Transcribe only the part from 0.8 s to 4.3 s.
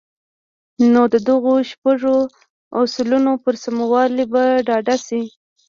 نو د دغو شپږو اصلونو پر سموالي